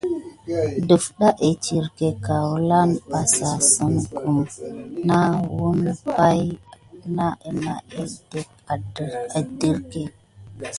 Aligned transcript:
Dəfɗa 0.87 1.27
étirké 1.47 2.07
kaoulin 2.25 2.89
bà 3.09 3.19
sine 3.67 4.01
kume 4.15 4.45
nà 5.07 5.17
wuna 5.55 5.91
ka 6.01 6.05
pay 6.17 6.41
nà 7.15 7.25
nane 7.63 8.03
kilenké. 8.29 10.01